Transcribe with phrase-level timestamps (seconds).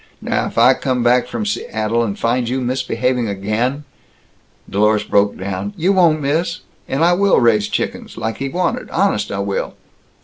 [0.19, 3.83] Now if I come back from Seattle and find you misbehaving again"
[4.67, 5.75] Dlorus broke down.
[5.77, 6.61] "You won't, miss!
[6.87, 9.75] And I will raise chickens, like he wanted, honest I will!"